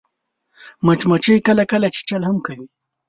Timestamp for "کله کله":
1.47-1.87